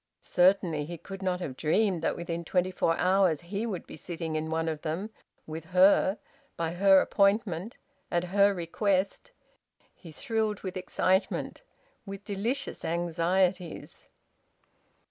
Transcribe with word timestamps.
Certainly 0.21 0.85
he 0.85 0.97
could 0.97 1.21
not 1.21 1.41
have 1.41 1.55
dreamed 1.55 2.01
that 2.01 2.15
within 2.15 2.43
twenty 2.43 2.71
four 2.71 2.97
hours 2.97 3.41
he 3.41 3.67
would 3.67 3.85
be 3.85 3.95
sitting 3.95 4.35
in 4.35 4.49
one 4.49 4.67
of 4.67 4.81
them 4.81 5.11
with 5.45 5.65
her, 5.65 6.17
by 6.57 6.71
her 6.71 7.01
appointment, 7.01 7.77
at 8.09 8.23
her 8.33 8.51
request. 8.51 9.29
He 9.93 10.11
thrilled 10.11 10.61
with 10.61 10.75
excitement 10.75 11.61
with 12.03 12.25
delicious 12.25 12.83
anxieties. 12.83 14.07